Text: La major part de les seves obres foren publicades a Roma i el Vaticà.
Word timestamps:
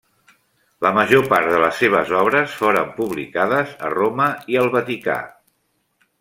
La 0.85 0.91
major 0.95 1.27
part 1.33 1.51
de 1.55 1.59
les 1.63 1.77
seves 1.81 2.13
obres 2.21 2.57
foren 2.63 2.91
publicades 2.97 3.77
a 3.87 3.93
Roma 3.99 4.33
i 4.55 4.59
el 4.65 4.75
Vaticà. 4.79 5.21